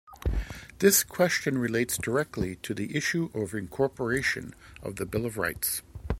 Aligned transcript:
This 0.79 1.03
question 1.03 1.59
relates 1.59 1.95
directly 1.95 2.55
to 2.63 2.73
the 2.73 2.95
issue 2.95 3.29
of 3.35 3.53
incorporation 3.53 4.55
of 4.81 4.95
the 4.95 5.05
Bill 5.05 5.27
of 5.27 5.37
Rights. 5.37 5.83